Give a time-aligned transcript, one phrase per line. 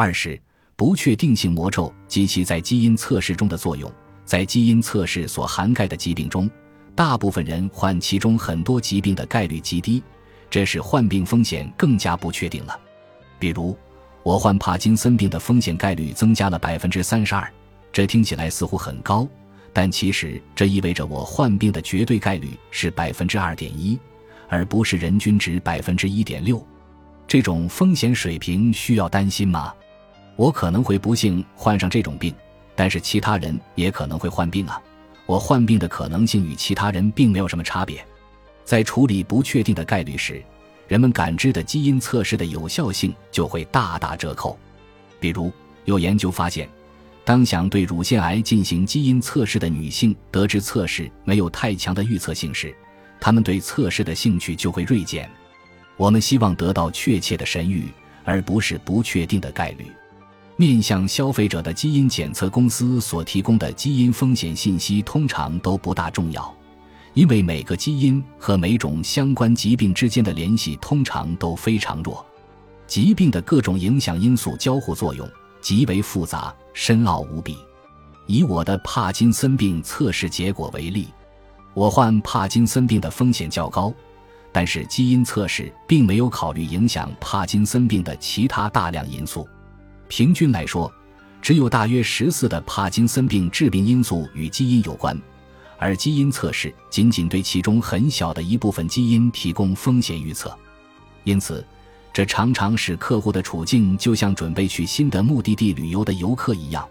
[0.00, 0.40] 二是
[0.76, 3.92] 不确定性魔咒及其在基因测试中的作用。
[4.24, 6.48] 在基因测试所涵盖的疾病中，
[6.94, 10.02] 大部分人患其中很多疾病的概率极低，
[10.48, 12.80] 这使患病风险更加不确定了。
[13.38, 13.76] 比如，
[14.22, 17.46] 我患帕金森病的风险概率增加了百分之三十二，
[17.92, 19.28] 这听起来似乎很高，
[19.70, 23.98] 但其实这意味着我患病的绝对概率是百分之二点一，
[24.48, 26.66] 而不是人均值百分之一点六。
[27.26, 29.74] 这种风险水平需要担心吗？
[30.40, 32.34] 我可能会不幸患上这种病。
[32.74, 34.80] 但是其他人也可能会患病啊！
[35.26, 38.02] 我患病的可能性与其他人并没有什么差别。
[38.64, 40.42] 在处理不确定的概率时，
[40.88, 44.58] 人们感知的基因测试的有效性就会大打折扣。
[45.20, 45.52] 比如，
[45.84, 46.66] 有研究发现，
[47.22, 52.74] 当想对乳腺癌进行基因测试的女性得知测试没有太强的预测性时，
[53.20, 55.30] 她们对测试的兴趣就会锐减。
[55.98, 57.82] 我们希望得到确切的神谕，
[58.24, 59.84] 而不是不确定的概率。
[60.60, 66.54] 面向消费者的基因检测公司所提供的基因风险信息通常都不大重要，
[67.14, 72.22] 因为每个基因和每种相关疾病之间的联系通常都非常弱。
[72.86, 75.26] 疾病的各种影响因素交互作用
[75.62, 77.56] 极为复杂、深奥无比。
[78.26, 81.08] 以我的帕金森病测试结果为例，
[81.72, 83.90] 我患帕金森病的风险较高，
[84.52, 89.48] 但是基因测试并没有考虑影响帕金森病的其他大量因素。
[90.10, 90.92] 平均来说，
[91.40, 95.16] 只有大约十四的帕金森病致病因素与基因有关，
[95.78, 100.52] 而基因测试仅仅对其中很小的一部分基因提供风险预测。
[101.22, 101.64] 因此，
[102.12, 106.86] 这常常使客户的处境就像准备去新的目的地旅游的游客一样，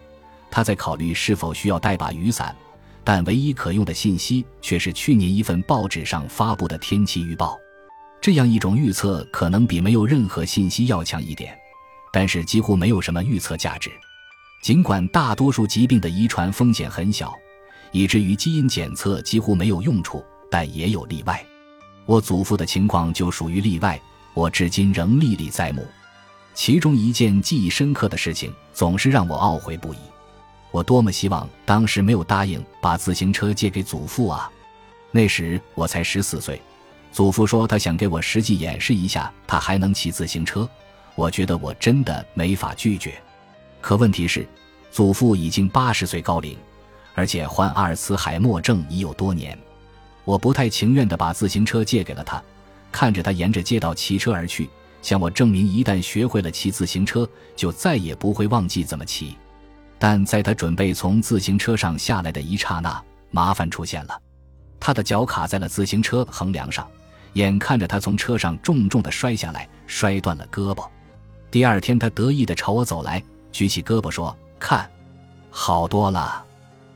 [0.49, 2.55] 他在考虑是否需要带把雨伞，
[3.03, 7.59] 但唯一可用的信息却是去年一份报纸上发布的天气预报。
[8.21, 11.53] 这样一种预测可能比没有任何信息要强一点。
[12.11, 13.91] 但是几乎没有什么预测价值。
[14.61, 17.33] 尽管大多数疾病的遗传风险很小，
[17.91, 21.43] 以至于基因检测几乎没有用处，但也有例外。
[22.05, 23.99] 我祖父的情况就属于例外，
[24.33, 25.87] 我至今仍历历在目。
[26.53, 29.97] 其中一件记忆深刻的事情，总是让我懊悔不已。
[30.71, 34.51] 我多么希望当时没有答应把自行车借给祖父啊！
[35.11, 36.61] 那时我才十四岁，
[37.11, 40.69] 祖父说他想给我实际演示一下，他还能骑自行车。
[41.19, 43.21] 我觉得我真的没法拒绝，
[43.81, 44.47] 可问题是，
[44.89, 46.57] 祖父已经八十岁高龄，
[47.13, 49.59] 而且患阿尔茨海默症已有多年。
[50.23, 52.41] 我不太情愿地把自行车借给了他，
[52.89, 54.69] 看着他沿着街道骑车而去，
[55.01, 59.35] 向我证明一旦学会了骑自行车，就再也不会忘记怎么骑。
[59.97, 64.17] 但在他准备从自行车上下来的一刹那，麻烦出现了，
[64.79, 66.89] 他的脚卡在了自行车横梁上，
[67.33, 70.87] 眼看着他从车上重重地摔下来，摔断了胳膊。
[71.51, 74.89] 第二天，他得意地朝我走来，举起胳膊说：“看，
[75.49, 76.45] 好多了。”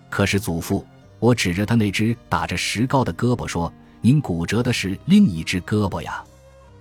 [0.09, 0.85] 可是祖父，
[1.19, 6.23] 我指着他那只打着石膏的胳膊说：“您骨折的是另一只胳膊呀。”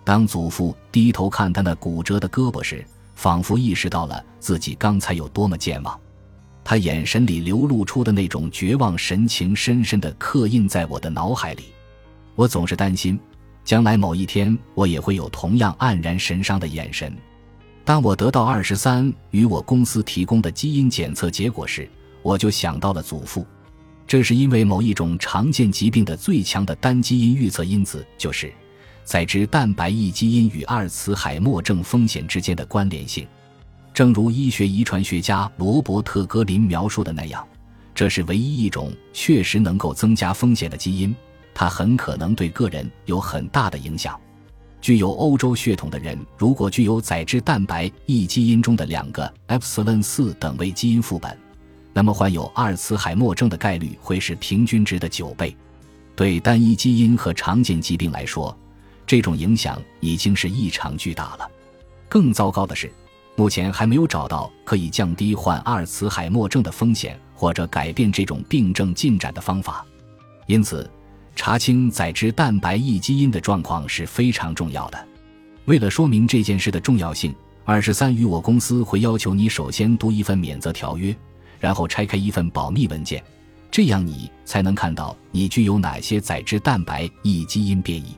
[0.04, 2.84] 当祖父低头看他那骨折的胳膊时，
[3.14, 5.98] 仿佛意识到了自己刚才有多么健忘。
[6.64, 11.72] 他眼神里流露出的那种绝望神情，深深地刻印在我的脑海里。
[12.34, 13.18] 我总是担心，
[13.64, 17.16] 将来某一天我也会有同样黯然神伤的眼神。
[17.84, 21.88] 当我得到二十三与我公司提供的基因检测结果时，
[22.22, 23.44] 我就想到了祖父。
[24.06, 28.52] 这是因为某一种常见疾病的最强的单基因预测因子就是
[29.04, 33.26] 载脂蛋白异基因与阿尔茨海默症风险之间的关联性。
[33.92, 37.46] 正如医学遗传学家罗伯特·格林描述的那样，
[37.94, 41.14] 这是唯一一种确实能够增加风险的基因，
[41.52, 44.18] 它很可能对个人有很大的影响。
[44.82, 51.38] 具有欧洲血统的人，如果具有载脂蛋白异基因中的两个 epsilon 四等位基因副本，
[51.92, 55.56] 那么患有阿尔茨海默症的概率会是平均值的九倍。
[56.16, 58.54] 对单一基因和常见疾病来说，
[59.06, 61.48] 这种影响已经是异常巨大了。
[62.08, 62.92] 更糟糕的是，
[63.36, 69.86] 目前还没有找到可以降低患阿尔茨海默症的风险或者改变这种病症进展的方法。
[70.48, 70.90] 因此。
[71.34, 75.08] 查清载脂蛋白异基因的状况是非常重要的。
[75.64, 77.34] 为了说明这件事的重要性，
[77.64, 81.14] 二十三与我公司会要求你首先读一份免责条约，
[81.60, 83.22] 然后拆开一份保密文件，
[83.70, 88.16] 这样你才能看到你具有哪些载脂蛋白异基因变异。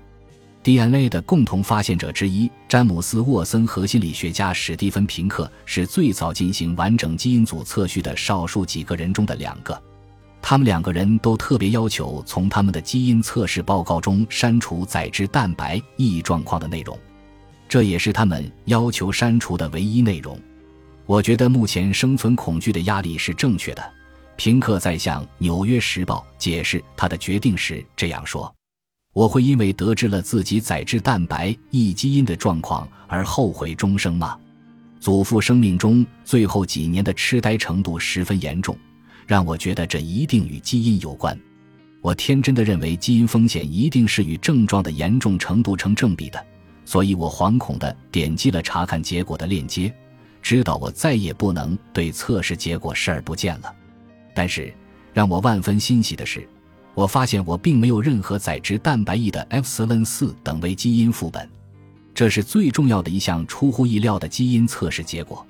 [0.62, 9.78] DNA 的共同发现者之一詹姆斯·沃森和心理学家史蒂芬·平克是最早进行完整基因组测序的少数几个人中的两个。
[10.46, 16.98] 他们两个人都特别要求从他们的基因测试报告中删除载脂蛋白异状况的内容，
[17.66, 20.38] 这也是他们要求删除的唯一内容。
[21.06, 23.82] 我觉得目前生存恐惧的压力是正确的。
[24.36, 28.54] 平克在向《纽约时报》解释他的决定时这样说
[29.14, 34.38] ：“我会因为得知了自己载脂蛋白异基因的状况而后悔终生吗？”
[35.00, 38.76] 祖父生命中最后几年的痴呆程度十分严重，
[39.26, 41.38] 让我觉得这一定与基因有关。
[42.00, 46.44] 我天真的认为基因风险一定是与症状的严重程度成正比的，
[46.84, 49.90] 所以我惶恐地点击了查看结果的链接，
[50.42, 53.74] 知道我再也不能对测试结果视而不见了。
[54.34, 54.72] 但是，
[55.14, 56.46] 让我万分欣喜的是，
[56.94, 61.48] 我发现我并没有任何载脂蛋白 E 的 f 四 n 四等位基因副本。
[62.14, 65.44] 这是最重要的一项出乎意料的基因测试结果。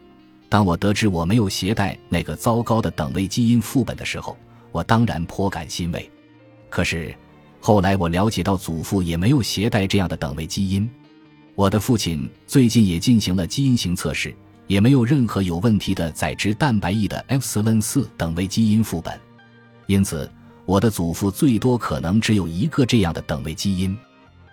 [0.54, 4.36] 当我得知我没有携带那个糟糕的等位基因副本的时候，
[4.70, 6.08] 我当然颇感欣慰。
[6.70, 7.12] 可是，
[7.58, 10.88] 后来我了解到祖父也没有携带这样的等位基因。
[11.56, 14.32] 我的父亲最近也进行了基因型测试，
[14.68, 19.18] 也没有任何有问题的载脂蛋白 E 的 epsilon 四等位基因副本。
[19.88, 20.30] 因此，
[20.66, 23.98] 我的祖父最多可能只有一个这样的等位基因。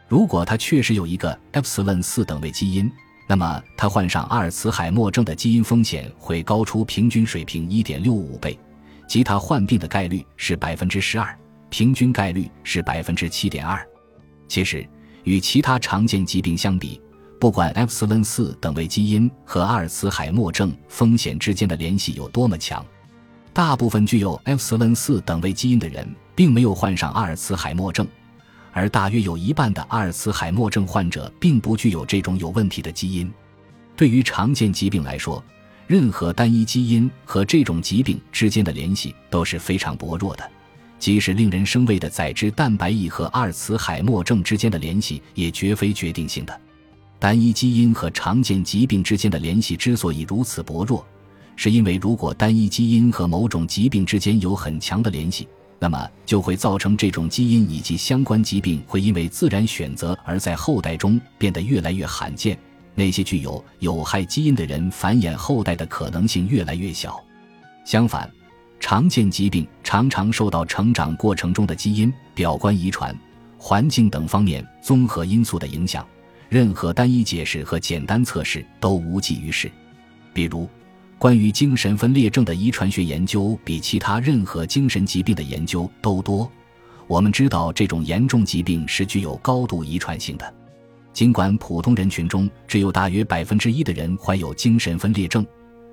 [0.07, 2.91] 如果他确实有一个 epsilon 四等位基因，
[3.31, 8.59] 那么他患上阿尔茨海默症的基因风险会高出平均水平一点六五倍，
[9.07, 11.33] 即他患病的概率是百分之十二，
[11.69, 13.81] 平均概率是百分之七点二。
[14.49, 14.85] 其实，
[15.23, 17.01] 与其他常见疾病相比，
[17.39, 22.85] 不管 epsilon 四等位基因和阿尔茨海默症风险之间的联系有多么强，
[23.53, 26.05] 大部分具有 epsilon 四等位基因的人
[26.35, 28.05] 并没有患上阿尔茨海默症。
[28.71, 33.31] 而大约有一半的阿尔茨海默症患者并不具有这种有问题的基因。
[33.95, 35.43] 对于常见疾病来说，
[35.87, 40.49] 任何单一基因和这种疾病之间的联系都是非常薄弱的。
[40.97, 46.61] 即使令人生畏的载脂蛋白异和阿尔茨海默症之间的联系也绝非决定性的。
[47.19, 51.05] 单一基因和常见疾病之间的联系之所以如此薄弱，
[51.55, 55.47] 是因为如果单一基因和某种疾病之间有很强的联系。
[55.83, 62.55] 那么就会造成这种基因以及相关疾病会因为自然选择而在后代中变得越来越罕见。
[62.93, 67.19] 那些具有有害基因的人繁衍后代的可能性越来越小。
[67.83, 68.31] 相反，
[68.79, 73.17] 常见疾病常常受到成长过程中的基因、表观遗传、
[73.57, 76.05] 环境等方面综合因素的影响。
[76.47, 79.71] 任何单一解释和简单测试都无济于事。
[80.31, 80.69] 比如。
[81.21, 86.51] 关于精神分裂症的遗传学研究比其他任何精神疾病的研究都多。
[87.05, 90.53] 我们知道这种严重疾病是具有高度遗传性的。
[91.13, 95.45] 尽管普通人群中只有大约百分之一的人患有精神分裂症，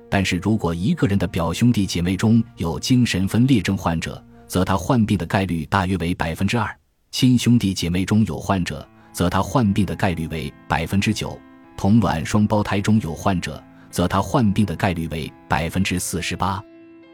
[0.08, 6.66] 但是如果一个人的表兄弟姐妹中有精神分裂症患者，则他患病的概率大约为百分之二；
[7.10, 11.38] 亲兄弟姐妹中有患者，则他患病的概率为百分之九；
[11.76, 13.62] 同卵双胞胎中有患者。
[13.98, 16.62] 则他患病的概率为百分之四十八。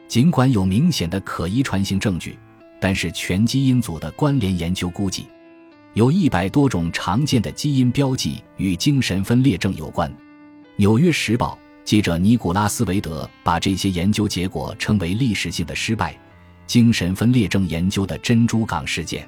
[0.06, 2.38] 尽管有明显的可遗传性证据，
[2.78, 5.26] 但是全基因组的关联研究估计，
[5.94, 10.10] 有一百多种常见的基因标记与精神分裂症有关。
[10.76, 11.58] 《纽约时报》
[11.88, 16.14] 记者尼古拉斯·韦德把这些研究结果称为历史性的失败——
[16.68, 19.26] 精神分裂症研究的珍珠港事件。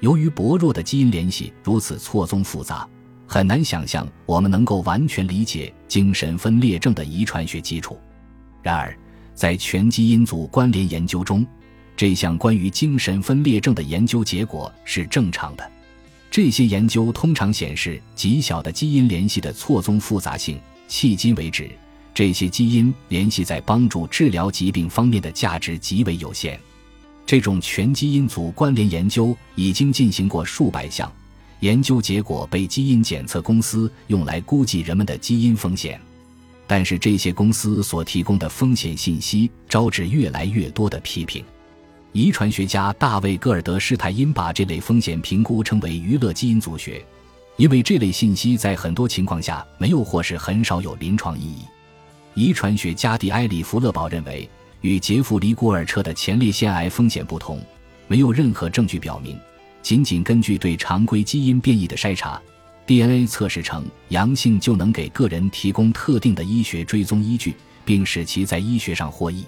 [0.00, 2.86] 由于薄弱的基因联系如此错综复杂。
[3.32, 7.98] 很难想象我们能够完全理解精神分裂症的遗传学基础。
[8.62, 8.94] 然而，
[9.34, 11.46] 在全基因组关联研究中，
[11.96, 15.72] 这项关于精神分裂症的研究结果是正常的。
[16.30, 20.60] 这些研究通常显示极小的基因联系的错综复杂性。
[20.86, 21.70] 迄今为止，
[22.12, 26.60] 这些基因联系在帮助治疗疾病方面的价值极为有限。
[27.24, 31.10] 这种全基因组关联研究已经进行过数百项。
[31.62, 36.00] 研究结果被基因检测公司用来估计人们的基因风险，
[36.66, 41.44] 但是这些公司所提供的风险信息招致越来越多的批评。
[42.10, 47.00] 遗传学家大卫·戈尔德施泰因把这类风险评估称为“娱乐基因组学”，
[47.56, 51.60] 因为这类信息在很多情况下没有或是很少有临床意义。
[52.34, 54.50] 遗传学家蒂埃里·弗勒堡认为，
[54.80, 57.62] 与杰弗里·古尔彻的前列腺癌风险不同，
[58.08, 59.38] 没有任何证据表明。
[59.82, 62.40] 仅仅根据对常规基因变异的筛查
[62.86, 69.44] ，DNA 测试呈阳性就能给个人提供特定的医学追踪依据，并使其在医学上获益。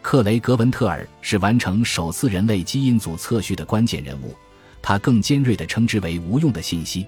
[0.00, 4.34] 克雷格文特尔是完成首次人类基因组测序的关键人物，
[4.80, 7.06] 他更尖锐地称之为无用的信息。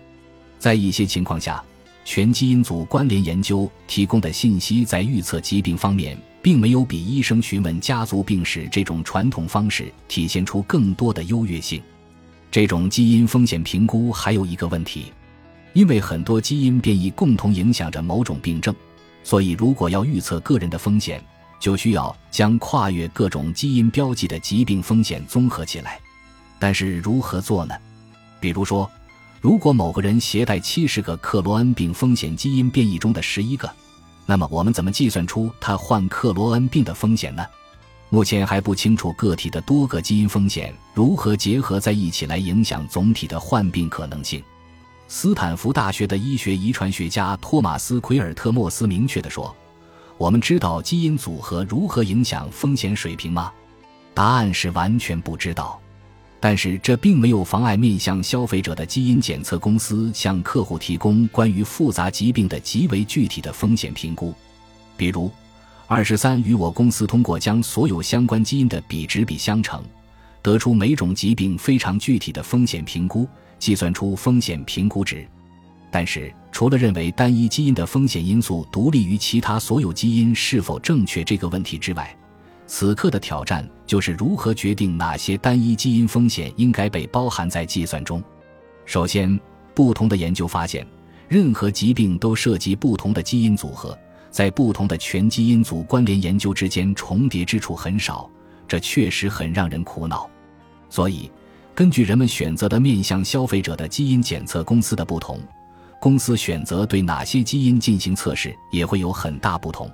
[0.59, 1.63] 在一些情况下，
[2.05, 11.83] 全基因组关联研究提供的信息在预测疾病方面，并没有比医生询问家族病史这种传统方式体现出更多的优越性。
[12.57, 15.13] 这种基因风险评估还有一个问题，
[15.75, 18.75] 因为很多基因变异共同影响着某种病症，
[19.23, 21.23] 所以，如果要预测个人的风险，
[21.61, 26.01] 就需要将跨越各种基因标记的疾病风险综合起来。
[26.59, 27.75] 但是如何做呢？
[28.41, 28.91] 比如说，
[29.43, 33.71] 如果某个人携带七十个克罗恩病风险基因变异中的十一个，
[34.25, 37.45] 那么我们怎么计算出他患克罗恩病的风险呢？
[38.09, 44.43] 目前还不清楚个体的多个基因风险如何结合在一起来影响总体的患病可能性。
[45.09, 49.55] 斯坦福大学的医学遗传学家托马斯·奎尔特莫斯明确地说
[50.19, 53.53] ：“我们知道基因组合如何影响风险水平吗？”
[54.15, 55.81] 答案是完全不知道。
[56.39, 64.35] 但是这并没有妨碍面向消费者的基因检测公司向客户提供关于复杂疾病的极为具体的风险评估。
[64.97, 65.31] 比如，
[65.89, 69.81] 二十三与我公司通过将所有相关基因的比值比相乘，
[70.43, 73.27] 得出每种疾病非常具体的风险评估。
[73.59, 75.27] 计算出风险评估值，
[75.91, 82.15] 但是除了认为单一基因的风险因素独立于其他所有基因是否正确这个问题之外，
[82.67, 88.23] 此刻的挑战就是如何决定哪些单一基因风险应该被包含在计算中。
[88.85, 89.41] 首先，
[89.73, 90.87] 不同的研究发现，
[91.29, 93.99] 任何疾病都涉及不同的基因组合，
[94.31, 98.31] 在不同的全基因组关联研究之间重叠之处很少，
[98.69, 100.29] 这确实很让人苦恼。
[100.91, 101.31] 所以。
[101.75, 105.39] 根据人们选择的面向消费者的基因检测公司的不同，
[106.01, 109.87] 公司选择对哪些基因进行测试也会有很大不同。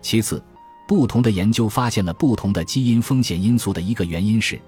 [0.00, 0.40] 其次，
[0.86, 4.60] 不同的研究发现了不同的基因风险因素的一个原因是，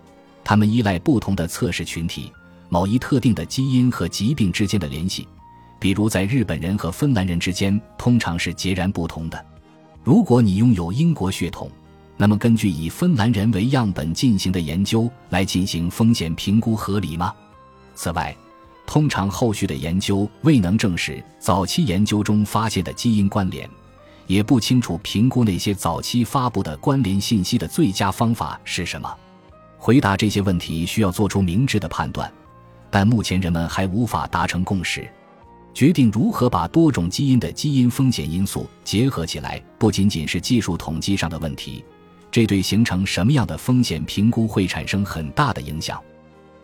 [0.43, 2.33] 他们依赖不同的测试群体，
[2.69, 5.29] 某一特定的基因和疾病之间的联系，
[5.81, 9.47] 比如在日本人和芬兰人之间通常是截然不同的。
[10.05, 11.69] 如果你拥有英国血统，
[12.17, 17.35] 那么，根据以芬兰人为样本进行的研究来进行风险评估合理吗？
[17.95, 18.37] 此外，
[18.87, 23.69] 通常后续的研究未能证实早期研究中发现的基因关联，
[24.27, 29.11] 也不清楚评估那些早期发布的关联信息的最佳方法是什么。
[29.79, 32.31] 回答这些问题需要做出明智的判断，
[32.91, 35.11] 但目前人们还无法达成共识。
[35.73, 41.85] 决定如何把多种基因的基因风险因素结合起来，不仅仅是技术统计上的问题。
[42.31, 46.01] 这对形成什么样的风险评估会产生很大的影响。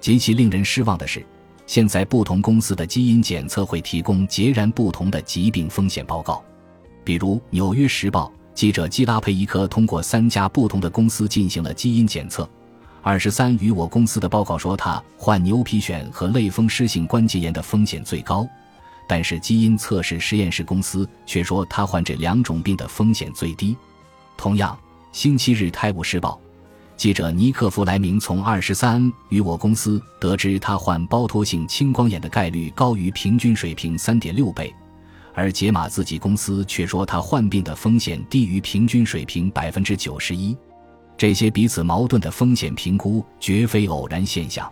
[0.01, 1.25] 极其令人失望的是，
[1.67, 6.45] 现在不同公司的基因检测会提供截然不同的疾病风险报告。
[7.03, 12.49] 比如，《纽约时报》记者基拉佩伊科通过三家不同的公司进行了基因检测。
[13.03, 18.47] 二十三与我公司的报告说，他患牛皮癣和类风湿性关节炎的风险最高，
[19.07, 23.77] 但是基因测试实验室公司却说他患这两种病的风险最低。
[24.37, 24.77] 同样。
[25.13, 26.39] 星期日，《泰晤士报》
[26.95, 34.71] 记者尼克·弗莱明从二十三与我公司得知，他患包脱性青光眼的概率高于平均水平三点六倍，
[35.33, 40.55] 而杰马自己公司却说他患病的风险低于平均水平百分之九十一。
[41.17, 44.71] 这些彼此矛盾的风险评估绝非偶然现象。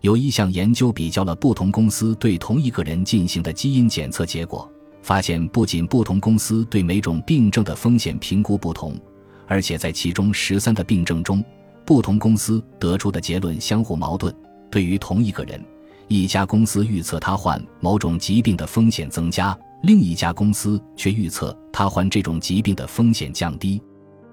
[0.00, 4.70] 有一项研究比较了不同公司对同一个人进行的基因检测结果，
[5.02, 8.98] 发现不仅不同公司对每种病症的风险评估不同。
[9.46, 11.44] 而且在其中十三个病症中，
[11.84, 14.34] 不同公司得出的结论相互矛盾。
[14.70, 15.62] 对于同一个人，
[16.08, 23.82] 一家公司预测他患某种疾病的风险增加，另一家公司却预测他患这种疾病的风险降低。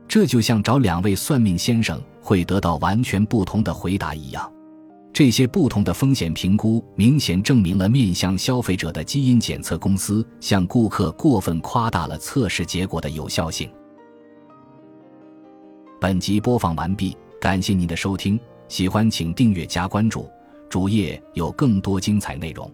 [0.08, 4.50] 这就像找两位算命先生会得到完全不同的回答一样。
[5.14, 13.68] 这些不同的风险评估明显证明了面向消费者的基因检测公司向顾客过分夸大了测试结果的有效性。
[16.00, 20.30] 本集播放完毕，感谢您的收听，喜欢请订阅加关注，
[20.70, 22.72] 主页有更多精彩内容。